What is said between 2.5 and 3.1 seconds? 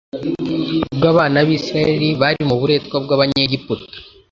buretwa